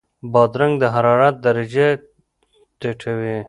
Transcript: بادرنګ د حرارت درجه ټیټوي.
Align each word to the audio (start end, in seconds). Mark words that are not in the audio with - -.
بادرنګ 0.31 0.73
د 0.79 0.83
حرارت 0.93 1.35
درجه 1.45 1.87
ټیټوي. 2.79 3.37